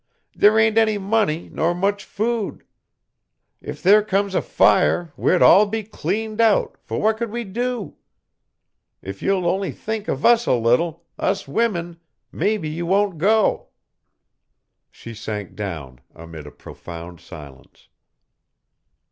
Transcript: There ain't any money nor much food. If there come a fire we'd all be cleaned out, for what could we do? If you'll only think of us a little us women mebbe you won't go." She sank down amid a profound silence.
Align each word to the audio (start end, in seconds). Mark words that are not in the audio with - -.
There 0.33 0.57
ain't 0.57 0.79
any 0.79 0.97
money 0.97 1.47
nor 1.53 1.75
much 1.75 2.05
food. 2.05 2.63
If 3.61 3.83
there 3.83 4.01
come 4.03 4.29
a 4.33 4.41
fire 4.41 5.13
we'd 5.15 5.43
all 5.43 5.67
be 5.67 5.83
cleaned 5.83 6.41
out, 6.41 6.75
for 6.81 6.99
what 6.99 7.17
could 7.17 7.29
we 7.29 7.43
do? 7.43 7.97
If 9.03 9.21
you'll 9.21 9.47
only 9.47 9.71
think 9.71 10.07
of 10.07 10.25
us 10.25 10.47
a 10.47 10.53
little 10.53 11.05
us 11.19 11.47
women 11.47 11.99
mebbe 12.31 12.65
you 12.65 12.87
won't 12.87 13.19
go." 13.19 13.67
She 14.89 15.13
sank 15.13 15.53
down 15.55 15.99
amid 16.15 16.47
a 16.47 16.51
profound 16.51 17.19
silence. 17.19 17.87